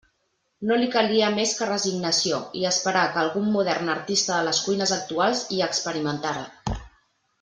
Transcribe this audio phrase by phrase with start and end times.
[0.69, 4.95] No li calia més que resignació i esperar que algun modern artista de les cuines
[4.97, 6.49] actuals hi experimentara.